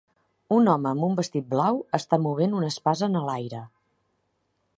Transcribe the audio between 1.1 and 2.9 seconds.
vestit blau està movent una